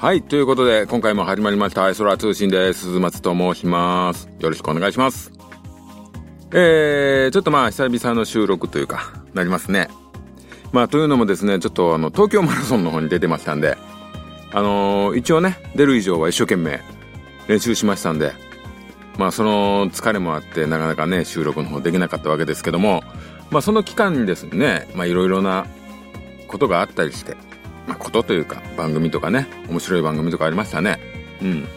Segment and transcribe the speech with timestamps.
[0.00, 2.84] はい、ということで、今回も始まりました、アイソラ通信です。
[2.84, 4.30] 鈴松と申します。
[4.38, 5.30] よろしくお願いします。
[6.54, 9.88] えー、ちょっとまあ、久々の収録というか、なりますね。
[10.72, 13.76] まあ、というのもですね、ちょっとあの、東京マラソンの方に出てましたんで、
[14.52, 16.80] あのー一応ね、出る以上は一生懸命
[17.46, 18.32] 練習しましたんで、
[19.18, 23.02] まあ、その疲れもあって、なかなかね、収録の方できなかったわけですけども、
[23.50, 25.66] まあ、その期間にですね、まあ、いろいろな
[26.48, 27.36] ことがあったりして、
[28.10, 30.98] ことというか、番組とかね、面白い番組とかありましたね。
[31.40, 31.68] うん。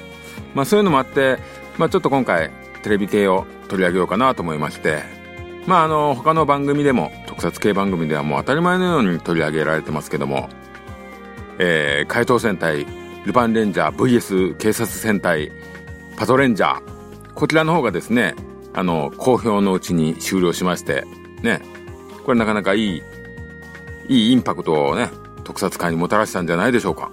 [0.53, 1.37] まあ、そういうのもあって、
[1.77, 2.51] まあ、ちょっと今回、
[2.81, 5.03] テレビ系を取り上げようかなと思いまして、
[5.65, 10.49] まあ、あの、他の番組でも、特撮系番組ではもう当たり前のように取り上げられてますけども、
[11.59, 12.85] えー、怪盗戦隊、
[13.25, 15.51] ルパンレンジャー VS 警察戦隊、
[16.17, 17.33] パトレンジャー。
[17.33, 18.35] こちらの方がですね、
[18.73, 21.05] あの、好評のうちに終了しまして、
[21.41, 21.61] ね、
[22.25, 23.03] これなかなかいい、
[24.09, 25.09] いいインパクトをね、
[25.43, 27.11] 特撮界にもたらしたんじゃないでしょうか。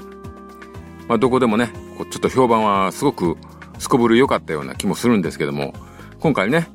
[1.09, 1.73] まあ、どこでもね、
[2.11, 3.37] ちょっと評判はすごく
[3.79, 5.75] すこぶる良かったような気もするんですけども、
[6.21, 6.69] 今回ね、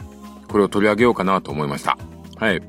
[0.50, 1.98] これを取り上げようかなと思いました。
[2.38, 2.62] はい。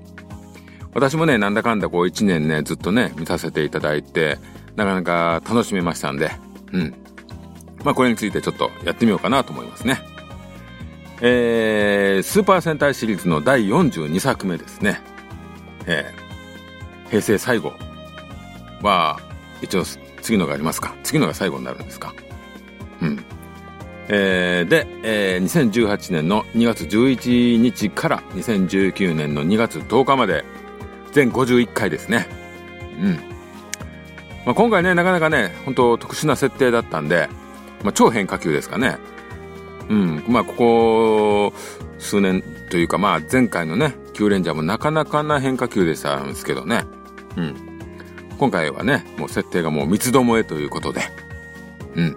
[0.95, 4.39] 私もね、なんだかんだこう一年ね、ずっとね、見させていただいて、
[4.77, 6.31] なかなか楽しめましたんで、
[6.73, 6.95] うん。
[7.84, 9.98] まあ、これについてちょっとやってみようかなと思いますね。
[11.20, 15.01] えー、スーパー戦隊シリーズの第42作目ですね。
[15.87, 17.73] えー、平成最後
[18.87, 19.20] は、
[19.61, 19.84] 一応
[20.23, 20.95] 次のがありますか？
[21.03, 22.15] 次のが最後になるんですか？
[23.03, 23.25] うん。
[24.09, 30.45] えー、で、えー、2018年の2月11日から2019年の2月10日まで
[31.12, 32.29] 全51回ですね。
[33.01, 33.14] うん。
[34.45, 37.29] まあ、今回ね、なかなかね、本当特殊な設定だったんで、
[37.83, 38.97] まあ、超変化球ですかね。
[39.89, 40.25] うん。
[40.29, 41.53] まあ、ここ
[41.98, 46.84] 数年というか、まあ、前回のね、キューレンジャーもなかなかな変化球でしたんですけどね。
[47.37, 47.75] うん。
[48.39, 51.02] 今回はね、もう設定がもう三つどもえということで。
[51.95, 52.17] うん。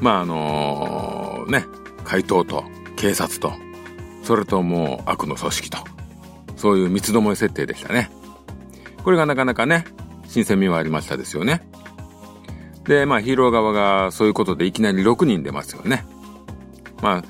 [0.00, 1.66] まあ、あのね、
[2.04, 2.64] 怪盗と
[2.96, 3.52] 警察と、
[4.22, 5.78] それともう悪の組織と、
[6.56, 8.10] そういう三つどもえ設定でしたね。
[9.02, 9.84] これがなかなかね、
[10.26, 11.66] 新鮮味はありましたですよね。
[12.84, 16.04] で、まあヒーロー側がそういうことでいきなり6人出ますよね。
[17.02, 17.22] まあ、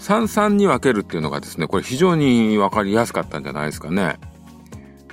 [0.00, 4.18] 33に分けるっていうのがですね、これ非常に分かりやすかったんじゃないですかね。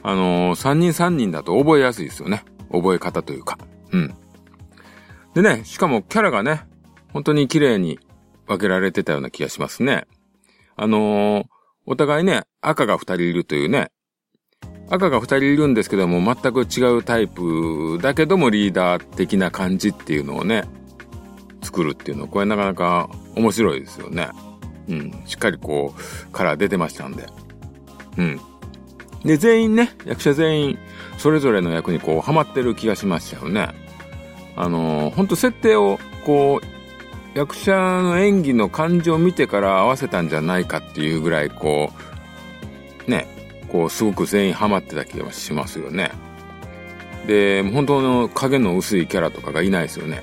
[0.07, 2.43] あのー、3人3人だと覚えやすいですよね。
[2.71, 3.57] 覚え方というか。
[3.91, 4.13] うん。
[5.33, 6.61] でね、しかもキャラがね、
[7.11, 7.97] 本当に綺麗に
[8.45, 10.05] 分けられてたような気がしますね。
[10.75, 11.45] あのー、
[11.87, 13.89] お互いね、赤が2人いるというね、
[14.91, 20.65] 赤が2人いるんですけども、全く違うタイプだけどもリーダー的な感じっていうのをね、
[21.63, 24.29] 作るっていうのは、これなかなか面白いですよね。
[24.87, 25.23] うん。
[25.25, 27.25] しっかりこう、カラー出てましたんで。
[28.17, 28.39] うん。
[29.25, 30.79] で、全員ね、役者全員、
[31.17, 33.69] それぞれの役にこう、ハマってる気がしましたよね。
[34.55, 41.91] あのー、ほんと設定を、こう、役者の演技の感じを見てから合わせたんじゃないかっていうぐらい、こ
[43.07, 43.27] う、ね、
[43.71, 46.11] こう、すごく全員ハマってた気がしますよね。
[47.25, 50.21] で、本当の影の薄いキャラとかがいないですよね。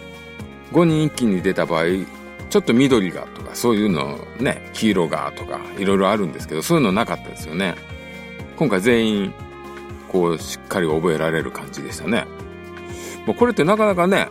[0.72, 1.84] 5人一気に出た場合、
[2.48, 7.74] ちょっと緑がとか、そういうのね、黄色がとか、いろいろあるんですけど、そういうのなかったですよね。
[8.62, 9.34] 今回全員、
[10.06, 12.28] こう、しっかり覚えられる感じでしたね。
[13.26, 14.28] もうこれってなかなかね、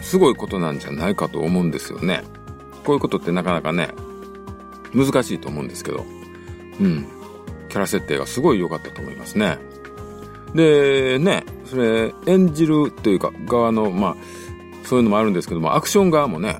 [0.00, 2.24] すごいことなんじゃないかと思うんですよね。
[2.84, 3.90] こういうことってなかなかね、
[4.92, 6.04] 難しいと思うんですけど、
[6.80, 7.06] うん。
[7.68, 9.58] キャラ設定がすごい良かったと思いますね。
[10.52, 14.16] で、ね、それ、演じるというか、側の、まあ、
[14.82, 16.58] そういうのもあるんですけども、アクション側もね、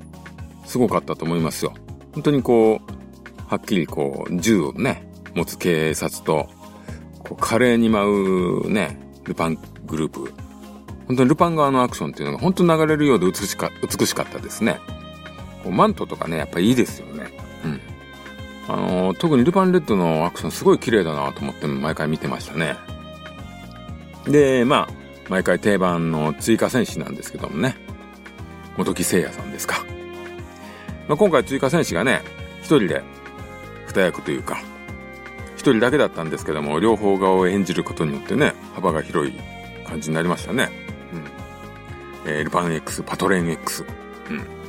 [0.65, 1.73] すごかったと思いますよ。
[2.13, 6.47] 本当にこう、はっきりこう、銃をね、持つ警察と、
[7.23, 10.33] こう華麗に舞うね、ルパングループ。
[11.07, 14.79] 本当にルパン側のアクションっていうのが本当に流れるようで美しか美しかったですね。
[15.63, 17.31] こうマントとかね、やっぱいいですよね。
[17.65, 17.81] うん。
[18.67, 22.75] あのー特にルパンレッドのアクションすごい綺麗だなと思って毎回見てましたね。
[24.25, 24.89] で、まあ、
[25.29, 27.75] 毎回定番の追加戦士なんですけどもね。
[28.77, 29.83] 元木聖也さんですか。
[31.07, 32.21] まあ、今回追加戦士がね、
[32.61, 33.03] 一人で
[33.87, 34.61] 二役というか、
[35.69, 39.39] 人だけだったんですけども、両方側を演じることによってね、幅が広い
[39.85, 40.69] 感じになりましたね。
[42.25, 42.31] うん。
[42.31, 43.85] えールパン X、パトレーン X。
[44.29, 44.61] うん。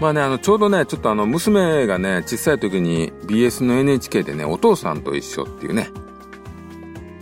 [0.00, 5.88] まあね、あの、ちょうどね、ちょっとあの、娘がね、小さい時に BS の NHK でね、お父さんと一緒っていうね、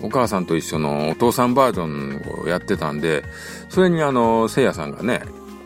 [0.03, 3.25] お母さんと一緒のお父さんバージョンをやってたんで、
[3.71, 5.23] それにあの、せいやさんがね、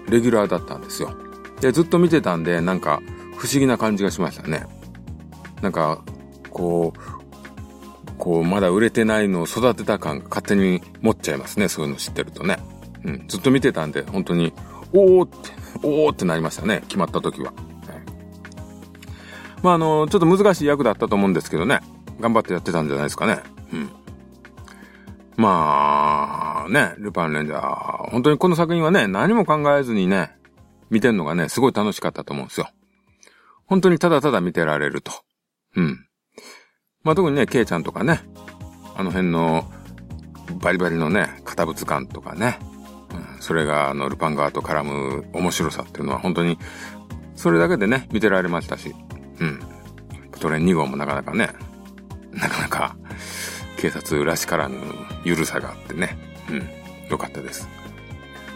[0.09, 1.13] レギュラーだったんですよ。
[1.61, 3.03] で、ずっと見てたんで、なんか、
[3.37, 4.67] 不思議な感じがしましたね。
[5.63, 6.03] なんか、
[6.61, 11.69] こう、こう、まだ売れてないのを育てた感が勝手に持っちゃいますね。
[11.69, 12.59] そういうの知ってるとね。
[13.03, 13.25] うん。
[13.29, 14.53] ずっと見てたんで、本当に
[14.93, 15.37] おーって、
[15.83, 16.83] おーってなりましたね。
[16.83, 17.55] 決まった時は。
[19.63, 21.81] まあ、あの、ちょっと難しい役だったと思うんですけどね。
[22.21, 23.41] 頑張ってやってたんじゃないですかね。
[23.73, 23.91] うん。
[25.37, 30.37] まあ、ね、ルパンレンジャー、本当にこの作品はね、何も考えずにね、
[30.91, 32.69] 見てんのがね、すごい楽しかったと思うんですよ。
[33.67, 35.13] 本当にただただ見てられると。
[35.77, 36.07] うん。
[37.03, 38.21] まあ特にね、ケイちゃんとかね、
[38.95, 39.71] あの辺の
[40.61, 42.59] バリバリのね、堅物感とかね、
[43.13, 46.59] うん、それがあのルパン側と絡む面白さっていうのは本当に、
[47.35, 48.95] それだけでね、見てられましたし、
[49.41, 49.61] うん。
[50.41, 51.51] トレン2号もなかなかね、
[52.33, 52.97] なかなか
[53.79, 54.79] 警察らしからぬ
[55.25, 56.19] ゆるさがあってね、
[56.51, 57.69] うん、よかったです。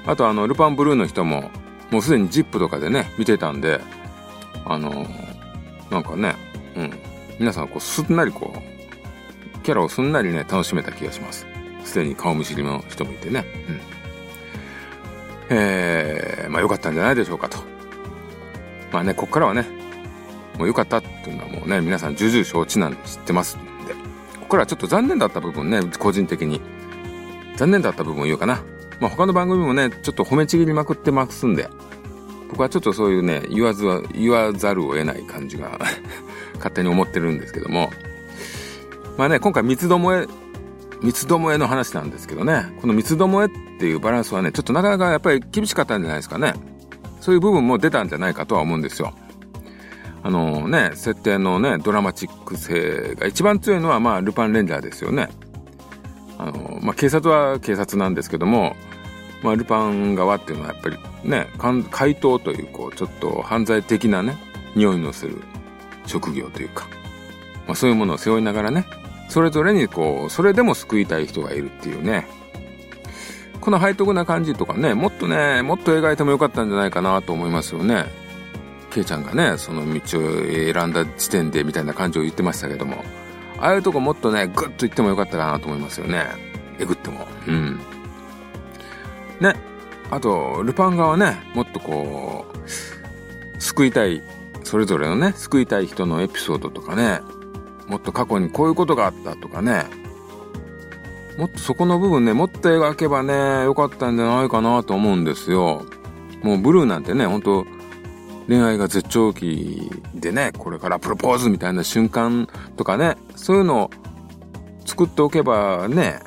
[0.07, 1.51] あとあの、ルパンブルーの人も、
[1.91, 3.81] もうすでに ZIP とかでね、見てたんで、
[4.65, 5.07] あの、
[5.91, 6.35] なんかね、
[6.77, 6.91] うん、
[7.39, 11.47] 皆さんこうすんなりこう、キャラをすんなりね、楽しめた気がします。
[11.85, 13.81] すでに顔見知りの人もいてね、うん。
[15.51, 17.59] えー、まあ良かったんじゃないでしょうかと。
[18.93, 19.67] まあね、こっからはね、
[20.59, 23.95] もう良かったっていうのはもうね、皆さん重々承知なんで知ってますんで。
[23.95, 26.61] ここからはちょっと残念だった部分ね、個人的に。
[27.57, 28.63] 残念だった部分を言うかな。
[29.01, 31.69] まあ他の番組もね、ちょっと褒めちぎりまくってますんで、
[32.51, 35.79] 僕はちょっとそういうね、言わずは、言わざるを得ない感じが
[36.57, 37.91] 勝手に思ってるんですけども。
[39.17, 40.27] まあね、今回三つどもえ、
[41.03, 43.49] 三つどもえの話なんですけどね、この三つどもえっ
[43.79, 46.55] ていうバランスはね、ちょっとなかなかやっぱり厳しかったんじゃないですかね。
[47.21, 49.15] そういう部分も出たんじゃないかとは思うんですよ。
[50.23, 55.29] あのね、設定のね、ドラマチック性が一番強いのは、まあ、ルパンレンジャーですよね。
[56.39, 58.75] あの、まあ、警察は警察なんですけども、
[59.43, 61.49] まあ、ルパン側っていうのはやっぱりね、
[61.91, 64.39] 怪盗という、こう、ちょっと犯罪的なね、
[64.75, 65.43] 匂いのする
[66.07, 66.89] 職業というか、
[67.67, 68.87] まあ、そういうものを背負いながらね、
[69.29, 72.27] それぞれにこう、それでも救いたい人がいるっていうね、
[73.61, 78.05] この背徳な感じとかね、もっとね、もっと描いてもよかったんじゃないかなと思いますよね。
[78.91, 80.31] ケイちゃんがね、その道を
[80.73, 83.05] 選んだ時点でみたいな感じを言ってましたけども、
[83.59, 86.27] ああいうとこもっとね、グッと言ってもよかったかなと思いますよね。
[86.79, 87.27] えぐっても。
[87.49, 87.81] うん。
[89.41, 89.55] ね。
[90.11, 94.23] あと、ルパン側ね、もっとこう、救いたい、
[94.65, 97.21] それぞれのね、救いたい人のエピソードとかね、
[97.87, 99.85] もっと過去にこういうことがあったとかね、
[101.39, 105.85] もっとそこの部分ね、もっと描けばね、よかったんじゃないかなと思うんですよ。
[106.43, 107.67] もうブルーなんてね、本当
[108.49, 113.91] 恋愛が絶頂期でね、これからプロポーズみたいな瞬間とかね、そういうのを
[114.87, 116.21] 作っておけばね、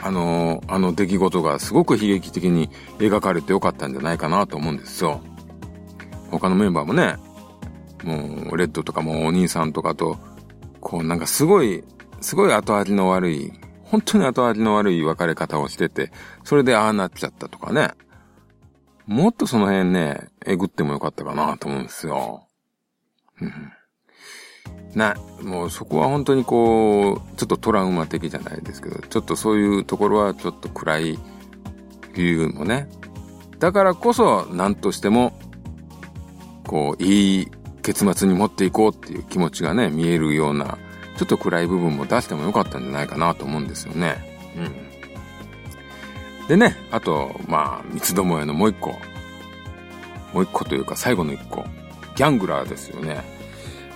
[0.00, 5.20] あの、あの出来事がすごく悲劇的に描かれてよかったんじゃないかなと思うんですよ。
[6.30, 7.16] 他のメンバーもね、
[8.02, 10.18] もう、レッドとかもお兄さんとかと、
[10.80, 11.84] こうなんかすごい、
[12.20, 13.52] すごい後味の悪い、
[13.84, 16.12] 本当に後味の悪い別れ方をしてて、
[16.44, 17.90] それでああなっちゃったとかね。
[19.06, 22.46] もっとその辺ね、えぐってもよかったかなと思うんですよ。
[23.40, 23.72] うん。
[24.94, 31.18] な、もうそこは本当にこう、ちょっとトラウマ的じゃないですけど、ちょっとそういうところはちょっと暗い
[32.14, 32.88] 理由もね。
[33.58, 35.38] だからこそ何としても、
[36.66, 37.48] こう、いい
[37.82, 40.78] 結末に持っていこうっていう気持ちがね、見えるような、
[41.16, 44.38] ちょっと暗い部分も出してもよかったんじゃないかなと思うんですよね。
[44.56, 46.48] うん。
[46.48, 48.90] でね、あと、まあ、三つどもえのもう一個。
[50.32, 51.64] もう一個というか最後の一個。
[52.14, 53.22] ギャングラーですよね。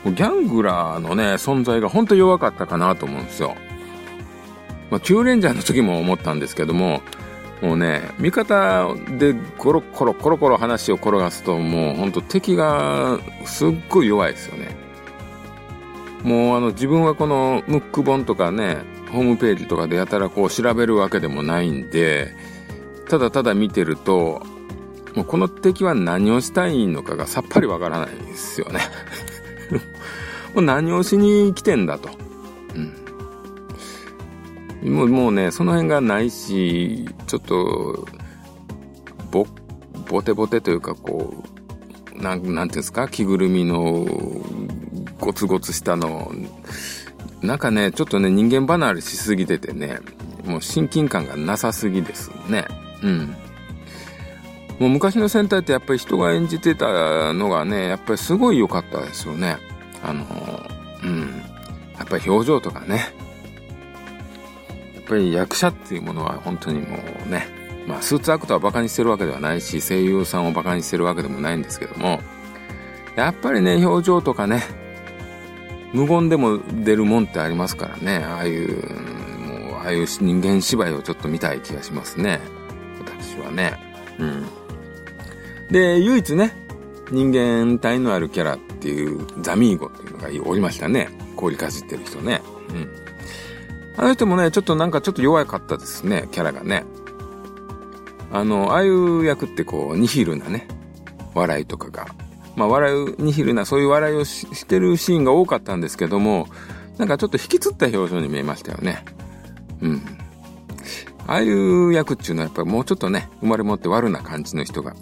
[0.04, 3.54] ギャングラーのね、存在が本当弱かったかなと思うんですよ。
[4.90, 7.00] まあ、キューレンジャーの時も思ったんですけども、
[7.62, 14.76] もうね、味方でコロコロコロコロ話を転がすと、もうほんと敵がすっごい弱いですよね。
[16.22, 18.78] もうあの自分はこのムック本とかね、
[19.10, 22.34] ホームページとかでやたらこう調べるわけでもないんで、
[23.08, 24.42] ただただ見てると、
[25.14, 28.80] もうこの敵は何をしたいのかがさっぱりわからないですよね。
[30.54, 32.10] もう何をしに来てんだと。
[34.90, 38.06] もうもうね、その辺がないし、ちょっと、
[39.30, 39.46] ぼ、
[40.08, 41.42] ボテボテというかこ
[42.14, 44.06] う、なん、なんていうんですか着ぐるみの
[45.20, 46.30] ゴツゴツしたの、
[47.42, 49.98] なんかね、ちょっとね、人間離れしすぎててね、
[50.44, 52.64] もう親近感がなさすぎですね。
[53.02, 53.36] うん。
[54.78, 59.56] もう昔の戦隊ってやっぱり人が演じてたのがね、やっぱりすごい良かったですよね。
[60.02, 60.24] あの、
[61.02, 61.42] うん。
[61.98, 63.25] やっぱり表情とかね。
[65.06, 67.46] やっぱり役者っていうものは本当にもうね、
[67.86, 72.20] まあスーツアクターをバカにしてるわけではないし、声優さんをバカにしてるわけでもないんですけども、
[73.14, 74.64] やっぱりね、表情とかね、
[75.92, 78.24] 無言でも出るもんってありますからね。
[78.24, 78.68] ああいう、
[79.40, 82.40] もう、ああいう人間芝居をちょっと見たい気がしますね。
[82.98, 83.74] 私はね。
[84.18, 84.46] うん。
[85.70, 86.56] で、唯一ね、
[87.12, 91.08] 人間体のあるキャラっていうザミーゴっていうのがおりましたね。
[91.36, 92.42] 氷かじってる人ね。
[92.70, 92.88] うん。
[93.96, 96.84] あの人もね、ちょっとなんかちょっと弱かったですね、キャラがね。
[98.32, 100.68] あの、ああいう役ってこう、ニヒルなね、
[101.34, 102.06] 笑いとかが。
[102.56, 106.48] まあ、笑う、ニヒルな、そういう笑いをしてるシーンが多かったんですけども、
[106.98, 109.04] なんかちょっと引きつった表情に見えましたよね。
[109.80, 110.02] うん。
[111.26, 114.94] ああいう役っていうのはやっぱりもうちょっとね、生まれ持って悪な感じの人が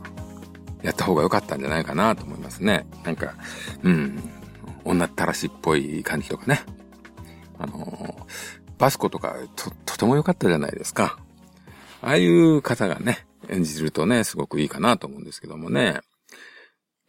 [0.82, 2.86] やった方が良かったんじゃないかなと思いますね。
[3.04, 3.34] なんか、
[3.82, 4.18] うん、
[4.84, 6.62] 女ったらしっぽい感じとかね。
[7.58, 7.93] あの、
[8.84, 11.18] バスコとかと、とても良かったじゃないですか。
[12.02, 16.00] ああいう方がね、演じるとね、すごくいいかなと思うんですけどもね。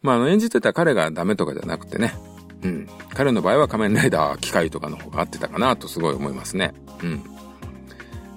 [0.00, 2.14] まあ、あの、演じてた彼がダメとかじゃなくてね。
[2.62, 2.88] うん。
[3.12, 6.72] 彼の場合は仮面ライダー機械とかの方が合ってたかなとすごい思いますね。
[7.02, 7.22] うん。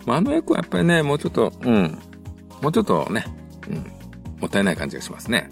[0.05, 1.97] まあ、あの役はやっぱりね、もうちょっと、うん。
[2.61, 3.23] もうちょっとね、
[3.69, 3.77] うん。
[4.41, 5.49] もったいない感じがしますね。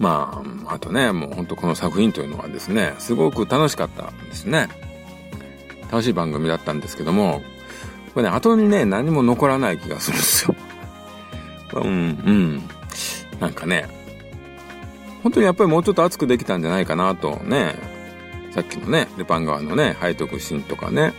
[0.00, 4.85] まあ、あとね、もう本当この作品というのはですね、すごく楽しかったんですね。
[5.90, 7.42] 楽しい番組だったんですけども、
[8.14, 10.54] これね、後にね、何も残らない気がするんですよ。
[11.74, 12.62] うん、うん。
[13.40, 13.88] なんかね、
[15.22, 17.74] 本当にやっぱりもうちょっと熱くできたんじゃないかなとね、
[18.52, 21.12] さっきのね、ルパン川のね、背徳シーンとかね、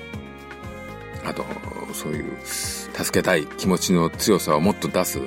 [1.23, 1.45] あと、
[1.93, 5.21] そういう、助けたい気持ちの強さをもっと出す、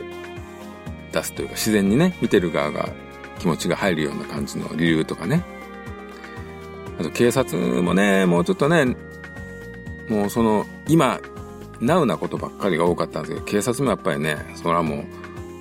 [1.12, 2.88] 出すというか自然にね、見てる側が
[3.38, 5.44] 気持ちが入るような感じの理由とかね。
[6.98, 8.96] あと警察もね、もうちょっとね、
[10.10, 11.20] もうその、今、
[11.80, 15.04] ナウなことばっかりが多かったんですけど、警察もやっぱりね、それはも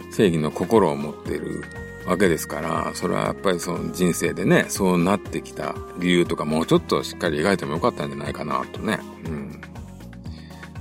[0.10, 1.64] う正義の心を持ってる
[2.06, 9.00] わけですから、それはやっぱりその人生でね、そうなってきた理由とかもうちょっとしっかり描いてもよかったんじゃないかなとね。
[9.26, 9.62] うん。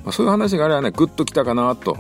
[0.03, 1.97] まあ、そういう話があればね、グッときたかなと。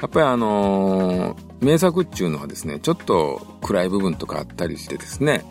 [0.00, 5.44] やっぱりあのー、名作っていうのはですね、ちょっと暗い部分とかあったりしてですね。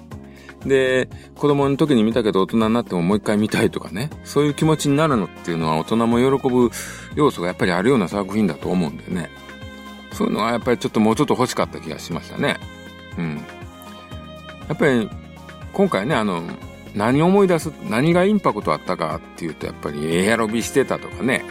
[0.66, 6.72] で、子供の時に見たけど大人になってももう一回見たいとかね、そういう気持ちになるのっていうのは大人も喜ぶ
[7.16, 9.30] 要素がやっぱりあるような作品だと思うんでね。
[10.12, 12.58] そういうのはやっぱりちょっともうちょっと欲しかった気がしましたね。
[13.18, 13.36] うん。
[14.68, 15.10] やっぱり
[15.74, 16.42] 今回ね、あの、
[16.96, 21.44] 何思い出す、何がインパクトあったかっていうと、やっぱりエアロビしてたとかね、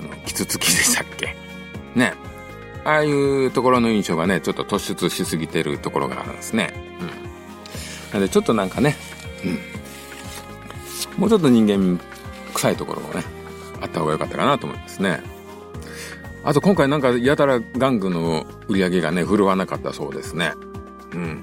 [0.00, 1.36] あの、キツツキでしたっけ？
[1.94, 2.12] ね。
[2.84, 6.72] ああいうところの印象がね、ちょっと突出しすぎてるところがあるんですね。
[7.00, 7.27] うん。
[8.12, 8.96] なので、ちょっとなんかね、
[9.44, 11.20] うん。
[11.20, 12.00] もうちょっと人間
[12.54, 13.22] 臭いところもね、
[13.80, 15.22] あった方が良かったかなと思いますね。
[16.44, 20.52] あと今回なんかやたら玩具の売り上げがね、振るわなかったそうですね。
[21.12, 21.42] うん。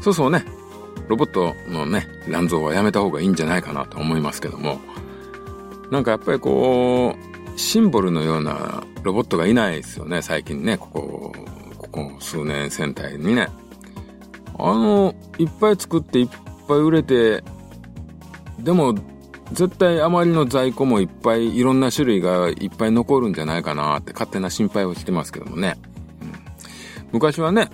[0.00, 0.44] そうそうね、
[1.08, 4.80] ロボットのね、乱造はやめた方がいいんじゃないかなと思いますけども、
[5.90, 11.32] なんかやっぱりこう、シンボルのようなロボットがいないですよね、最近ね、ここ、
[11.76, 13.48] ここ数年戦隊にね。
[14.68, 16.28] あの、いっぱい作っていっ
[16.68, 17.42] ぱい売れて、
[18.58, 18.94] でも、
[19.52, 25.76] 絶対あまりの在庫もいっぱい、いろんな種類がいっぱい残るんじゃないかなって勝手な心配をしてますけどもね。
[26.22, 26.32] うん、
[27.12, 27.68] 昔はね、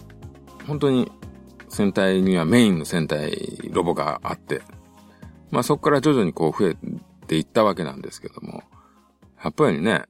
[0.66, 1.10] 本当に
[1.68, 4.62] 戦隊にはメインの戦隊ロボがあって、
[5.50, 6.76] まあそこから徐々にこう増え
[7.26, 8.62] ていったわけなんですけども、
[9.42, 10.04] やっぱりね、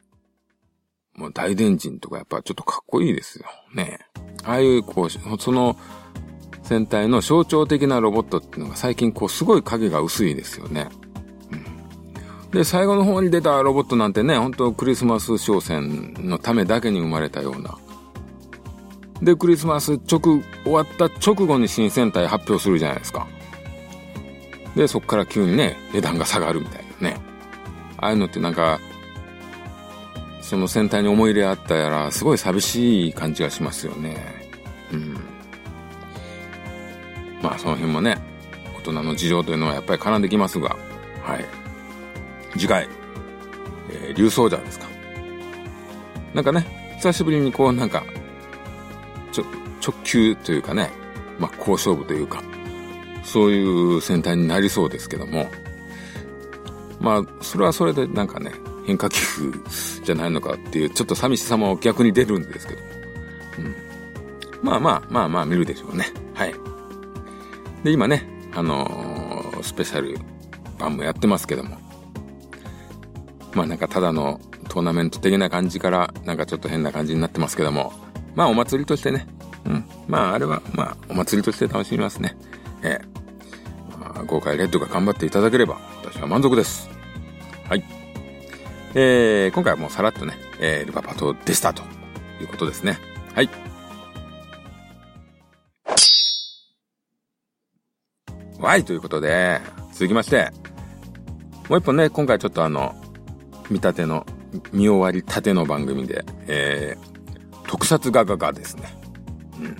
[1.16, 3.47] もう大電人とかやっぱちょっとかっこいいですよ。
[3.75, 3.99] ね。
[4.45, 5.76] ああいうこう、その
[6.66, 10.88] 戦隊の象徴的なロボットっていうのが最近こうすごい影が薄いですよね。
[12.52, 17.76] で、最後の方に出たロボットなんてね、本当クリスマス商戦のためだけに生まれたような、
[19.23, 23.26] で、クリスマス直、終わった直後に新戦隊発表するじゃないですか。
[24.75, 27.16] で、そっから急にね、値段が下がるみたいなね。
[27.99, 28.78] ああいうのってなんか、
[30.42, 34.36] その戦隊に思い入れあったやら、すごい寂しい感じがしますよね。
[37.46, 38.18] まあ、その辺もね、
[38.76, 40.76] 大人の事情というのはやっぱり絡んできますが、
[41.22, 41.44] はい。
[42.54, 42.88] 次回、
[43.88, 44.86] えー、竜奏者ですか。
[46.34, 48.02] なんかね、久しぶりにこうなんか、
[49.30, 49.44] ちょ、
[49.80, 50.90] 直球というかね、
[51.38, 52.42] まあ、好勝負というか、
[53.22, 55.48] そういう戦隊になりそうですけども、
[56.98, 58.50] まあ、それはそれでなんかね、
[58.86, 59.20] 変化球
[60.02, 62.80] じゃないのかっていう、ちょっと寂しさも逆に出るんですけど。
[63.58, 63.74] うん。
[64.62, 66.06] まあまあ、まあまあ見るでしょうね。
[66.34, 66.54] はい。
[67.87, 70.19] で、今ね、あのー、スペシャル
[70.76, 71.78] 版もやってますけども。
[73.55, 77.93] まあなんかただのトーナメント的な感じから、なんかちょっと変な感じになってますけども。
[78.35, 79.28] まあお祭りとしてね、
[79.66, 79.85] うん。
[80.09, 82.37] まああれは、まあお祭りとして楽しみますね。
[82.83, 86.90] ええまあ、豪快レッドが頑張っていただければ、私は満足です。
[87.69, 87.85] はい。
[88.95, 91.85] えー、今回はもうさらっとね、えー、ルパパトでしたと
[92.40, 92.99] いうことですね。
[93.33, 93.65] はい。
[98.66, 99.61] はい、ということで、
[99.92, 100.50] 続きまして、
[101.68, 102.96] もう一本ね、今回ちょっとあの、
[103.70, 104.26] 見立ての、
[104.73, 108.92] 見終わりたての番組で、えー、特撮画ががですね。
[109.61, 109.76] うん。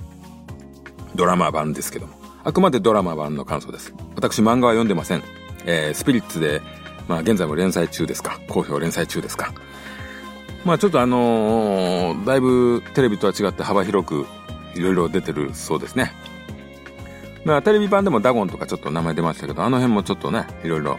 [1.15, 2.13] ドラマ版ですけども。
[2.45, 3.93] あくまでドラマ版の感想です。
[4.15, 5.23] 私漫画は読んでません。
[5.65, 6.61] えー、スピリッツで、
[7.09, 8.39] まあ現在も連載中ですか。
[8.47, 9.53] 好評連載中ですか。
[10.63, 14.25] まあちょっとあのー、だいぶテレビとは違って幅広く
[14.75, 16.13] いろいろ出てるそうですね。
[17.47, 20.97] まあテレビ版でもダゴンとかちょっと名前出ましたけど、あの辺もちょっとね、いろいろ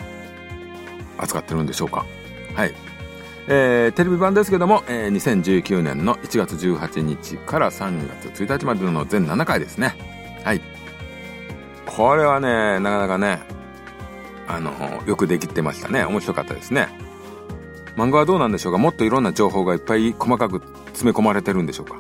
[1.19, 2.07] 扱ってるんでしょうか。
[2.55, 2.75] はい。
[3.49, 9.95] えー、テレビ版ですけども、えー、2019年の1月18日から3月1日までの全7回ですね。
[10.43, 10.63] はい。
[11.85, 13.41] これはね、なかなかね、
[14.47, 14.73] あの、
[15.07, 16.05] よくできてましたね。
[16.07, 16.89] 面白かったですね。
[17.97, 18.79] 漫画はどうなんでしょうか？
[18.79, 21.97] もっといろんな情報がいっぱい細かく詰め込まれてるんでしょうか？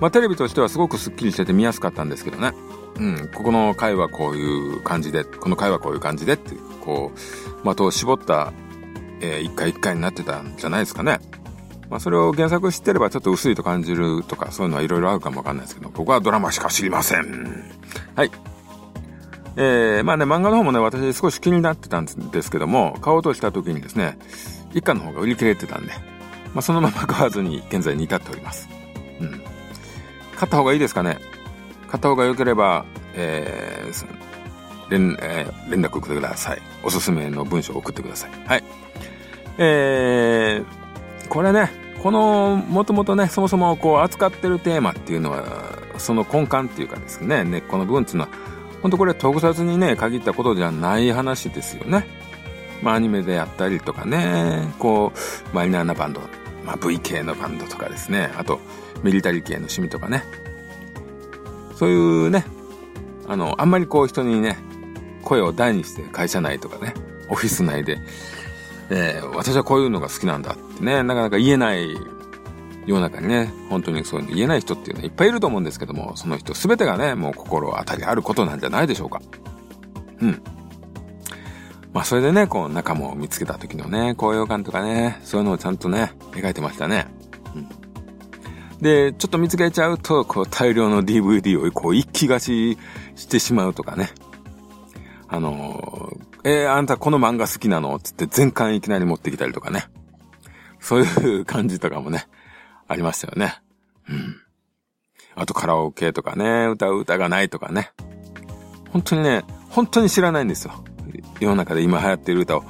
[0.00, 2.52] まあテレビとしてはすごくスッキリしてて見やすかったんですけどね。
[2.96, 8.52] うん、ここの回はこういう感じで、この回はこういう感じでっていう、こう、的を絞った
[9.20, 11.20] えー、一回一回になってたんじゃないですかね。
[11.90, 17.72] まあ、それを原作知ってればちょっと薄いと感じるとか、そういうのはいろいろあるかもわかんないですけど、僕はドラマしか知りません。
[18.14, 18.30] はい。
[19.56, 24.18] えー、まあね、漫画の方もね、私少し気になってたんですけども、買おうとした時にですね、
[24.72, 25.92] 一巻の方が売り切れてたんで、
[26.54, 28.68] まあ、そのまま買わずに現在に至っております。
[29.20, 29.30] うん。
[30.36, 31.18] 買った方がいいですかね？
[31.94, 32.84] 買った方が良ければ、
[33.14, 34.06] えー、
[34.90, 36.62] 連、えー、連絡ください。
[36.82, 38.30] おすすめの文章を送ってください。
[38.48, 38.64] はい。
[39.58, 41.70] えー、これね、
[42.02, 45.44] この、もともとね、そもそもこう扱ってるテーマっていうのは、
[45.98, 48.28] その根幹っていうかですね、根っこの部分っていうのは、
[48.82, 52.08] 本当これ特撮にね、限ったことじゃない話ですよね。
[52.82, 56.20] まあアニメでやったりとかね、こう、マイナーなバンド、
[56.66, 58.58] まあ V 系のバンドとかですね、あと、
[59.04, 60.24] ミリタリー系の趣味とかね。
[61.76, 62.44] そういうね、
[63.26, 64.58] あの、あんまりこう人にね、
[65.22, 66.94] 声を大にして会社内とかね、
[67.30, 67.98] オフィス内で
[68.90, 71.96] えー、私はこういうのが好きなんだってね、なかなか言えない
[72.86, 79.22] 世の中にね、本当にそういうの言えない人っていうのはいっぱいいると思うんですけども、その人全てがね、もう心当たりあることなんじゃないでしょうか。
[80.20, 80.42] うん。
[81.92, 87.06] まあそれでね、こう仲間を見つけた時のね、高揚感とかね、そういうのをちゃんとね、描いてましたね。
[87.54, 87.68] うん。
[88.80, 92.78] で、ちょっと見つけちゃうと、こう大量の DVD をこう一気貸し
[93.16, 94.10] してしまうとかね。
[95.28, 96.12] あの
[96.44, 97.98] えー、あんたこの漫画好きなの？
[97.98, 99.86] つって全巻いきなり持ってきたりとかね。
[100.80, 102.26] そういう感じとかもね、
[102.86, 103.62] ありましたよね。
[104.08, 104.36] うん。
[105.34, 107.90] あとカラオケとかね、歌う歌がないとかね。
[108.90, 110.84] 本当にね、本当に知らないんですよ。
[111.40, 112.64] 世の中で今流行っている歌を。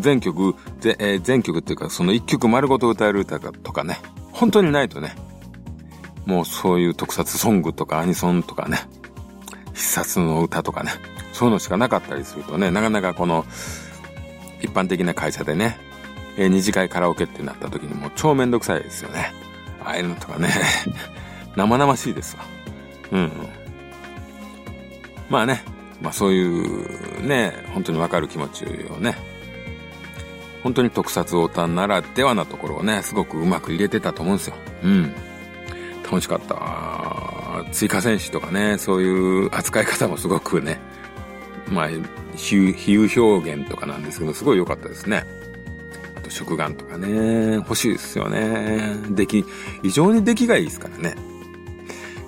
[0.00, 3.98] 全曲、ぜえー、全曲っていうか、その一曲丸ごと歌える歌とかね。
[4.32, 5.14] 本当にないとね。
[6.26, 8.78] もうそういう特撮ソングとかアニソンとかね。
[9.74, 10.92] 必殺の歌とかね。
[11.32, 13.44] そういうのしかなかったりするとね、なかなかこの、
[14.60, 15.78] 一般的な会社でね、
[16.36, 19.32] えー、二次会カラオケってなった時にもう超めんどくさいですよね。
[19.84, 20.48] ああいうのとかね、
[21.56, 22.44] 生々しいですわ。
[23.12, 23.32] うん。
[25.28, 25.64] まあね、
[26.00, 29.16] まあそういうね、本当にわかる気持ちをね、
[30.62, 34.54] 本当に特撮オタならではなところをね、すごくうまく入れてたと思うんですよ。
[34.84, 35.14] うん。
[36.12, 37.64] 楽しかった。
[37.72, 40.78] 追加戦士とかね、そういう扱い方もすごくね、
[41.70, 41.88] まあ、
[42.36, 45.24] 比喩表現とかなんですけど、すごい良かったですね。
[46.14, 48.94] あと、食玩とかね、欲しいですよね。
[49.08, 49.44] 出来、
[49.82, 51.14] 異常に出来がいいですからね。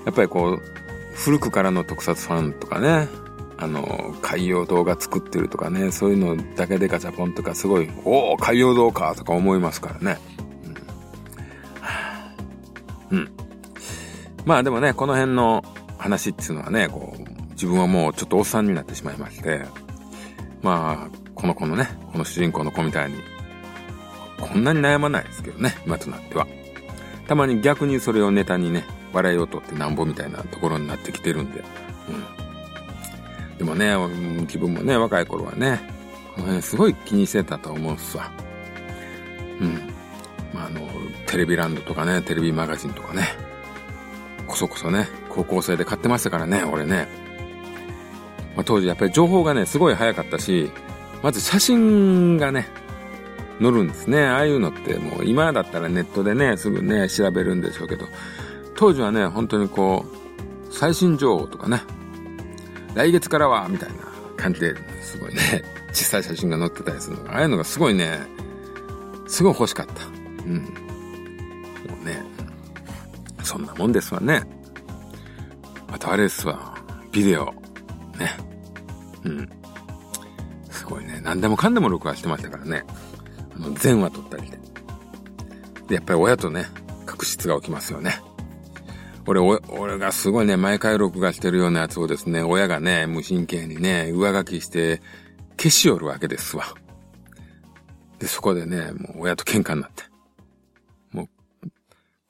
[0.06, 0.62] やっぱりこう、
[1.14, 3.08] 古くからの特撮ファンとかね、
[3.58, 10.18] あの、海洋動画作ってるとかね、そういうのだけでガチャポンとかすごい、おお海洋堂かとか思いますからね。
[13.10, 13.18] うん。
[13.18, 13.43] うん。
[14.44, 15.64] まあでもね、この辺の
[15.98, 19.64] 話っていうのはね、こう、自分はもうちょっとおっさんになってしまいまして、
[20.62, 23.16] まあ、この子のね、この主人公の子みたいに、
[24.40, 26.46] こんなに悩まないですけどね、今となっては。
[27.26, 31.62] たまに逆にそれをネタにね、笑いを取ってなんぼみたいなところになってきてるんで。
[32.09, 33.59] うん。
[33.59, 33.96] でもね、
[34.42, 35.80] 自分もね、若い頃はね、
[36.35, 38.30] この辺すごい気にしてたと思うっすわ。
[39.61, 39.74] うん。
[40.52, 40.80] まあ、あの、
[41.26, 43.28] テレビランドとかね、テレビマガジンとかね、
[44.54, 47.08] こそこそね、高校生で買ってましたからね、俺ね。
[48.54, 50.70] まあ、当時やっぱり情報がね、すごい早かったし、
[51.22, 52.68] まず写真がね、
[53.60, 54.24] 載るんですね。
[54.24, 58.06] ああいうのってもう今だったらネットでね、すぐね、調べるんでしょうけど、
[58.76, 61.82] 当時はね、本当にこう、最新情報とかね、
[62.94, 63.96] 来月からは、みたいな
[64.36, 68.20] 感じで、すごいね、小さい写真が載ってたりするのが、ああいうのがすごいね、
[69.26, 69.92] すごい欲しかった。
[70.46, 70.83] うん。
[73.54, 74.42] そんなもんですわね。
[75.92, 76.76] あとあれですわ。
[77.12, 77.46] ビデオ。
[78.18, 78.32] ね。
[79.22, 79.48] うん。
[80.70, 81.20] すごいね。
[81.22, 82.82] 何でもかんでも録画してましたからね。
[83.54, 84.58] あの、全話撮ったりで。
[85.86, 86.66] で、やっぱり親とね、
[87.06, 88.20] 確執が起きますよね。
[89.24, 95.00] 俺、俺がすごいね、毎回録画してるようなやつをですね、親がね、無神経にね、上書きして
[95.56, 96.64] 消しよるわけですわ。
[98.18, 100.13] で、そこでね、もう親と喧嘩になって。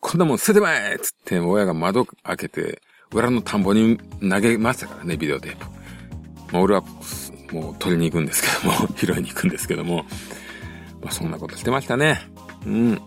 [0.05, 5.65] こんなもん捨ててまえつって、親が窓開けて、裏の田んぼに投げましたからね、ビデオテープ。
[6.53, 6.83] まあ、俺は、
[7.51, 10.05] もう取りに行くんですけども、 拾いに行くんですけども、
[11.01, 12.21] まあ、そんなことしてましたね。
[12.67, 13.01] うん。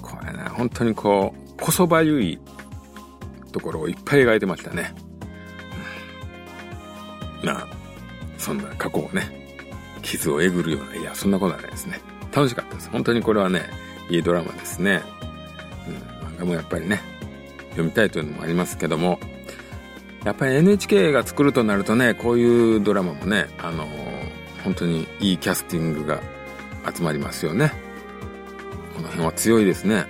[0.00, 2.38] これね、本当にこう、こそばゆい
[3.50, 4.94] ところをいっぱい描いてましたね。
[7.42, 7.68] うん、まあ、
[8.38, 9.58] そんな過去をね、
[10.00, 12.00] 傷をえぐるような、いや、そんなことはないですね。
[12.32, 12.88] 楽しかったです。
[12.90, 13.68] 本当にこれはね、
[14.08, 15.02] いいドラマですね。
[16.38, 17.00] うん、漫画もやっぱりね、
[17.70, 19.18] 読みたいというのもありますけども、
[20.24, 23.86] やっぱり NHK が作るとなるとね、こういうドラマもね、あの、
[24.64, 26.20] 本当にいいキャスティングが
[26.94, 27.72] 集まりますよね。
[28.94, 30.06] この辺は強いですね。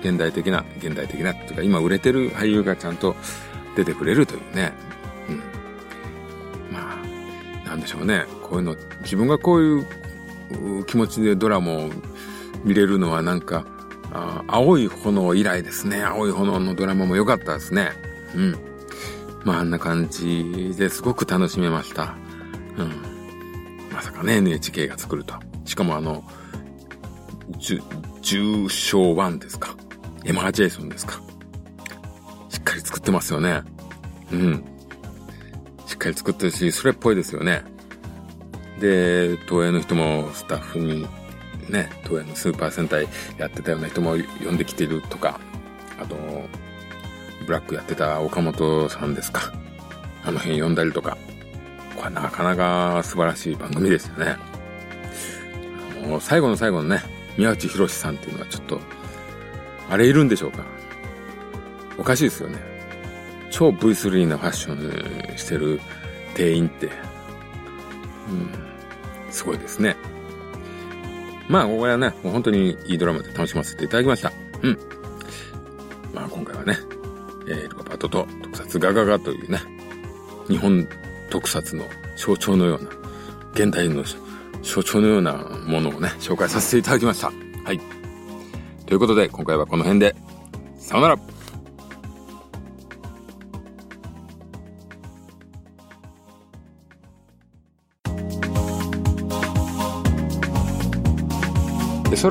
[0.00, 3.16] 現代的な、現代的なっていうか、今売れてる俳優がちゃんと
[3.76, 4.72] 出てくれるというね。
[5.28, 5.36] うん。
[6.70, 7.00] ま
[7.64, 8.26] あ、なんでしょうね。
[8.42, 11.90] こういうの、自分がこういう気持ちでドラマを
[12.62, 13.64] 見れるのはなんか、
[14.16, 16.02] あ青い炎以来ですね。
[16.02, 17.90] 青い炎のドラマも良かったですね。
[18.34, 18.56] うん。
[19.44, 22.14] まああんな感じですごく楽しめました。
[22.76, 22.92] うん。
[23.92, 25.34] まさかね、NHK が作ると。
[25.64, 26.24] しかもあの、
[27.60, 29.74] 重症1ですか。
[30.24, 31.20] エマージェイソンですか。
[32.48, 33.62] しっかり作ってますよね。
[34.32, 34.64] うん。
[35.86, 37.62] しっかり作ってるし、それっぽいですよね。
[38.80, 41.06] で、東映の人もスタッフに
[41.68, 45.40] ね、東映のスーパー戦隊やってたような人も呼んできてるとか、
[46.00, 46.16] あと、
[47.46, 49.52] ブラックやってた岡本さんですか。
[50.24, 51.16] あの辺呼んだりとか。
[51.96, 54.36] これなかなか素晴らしい番組ですよね。
[56.06, 57.02] もう最後の最後のね、
[57.36, 58.80] 宮内博さんっていうのはちょっと、
[59.88, 60.64] あれいるんでしょうか
[61.98, 62.58] おかしいですよね。
[63.50, 65.80] 超 V3 なファッションしてる
[66.34, 66.92] 店員って、うん、
[69.30, 69.95] すごいですね。
[71.48, 74.32] まあ、ここはね、もう本当にいいドラマで楽しませていただきました。
[74.62, 74.78] うん。
[76.12, 76.78] まあ、今回はね、
[77.48, 79.60] えー、ルカパートと特撮ガガガというね、
[80.48, 80.86] 日本
[81.30, 81.84] 特撮の
[82.16, 82.90] 象徴のような、
[83.52, 84.02] 現代の
[84.62, 85.34] 象徴のような
[85.66, 87.28] ものをね、紹介させていただきました。
[87.64, 87.80] はい。
[88.86, 90.16] ということで、今回はこの辺で、
[90.78, 91.18] さよなら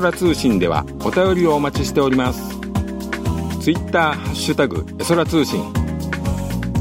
[0.00, 2.50] 空通信ではお便りをお待ちしております。
[3.62, 5.62] ツイッターハッシュタグエソラ通信。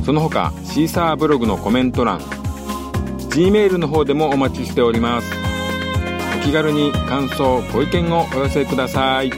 [0.04, 2.20] その他シーサーブログのコメント欄
[3.30, 5.32] G メールの方でもお待ちしております。
[6.42, 9.32] お気軽に感想ご意見をお寄せください。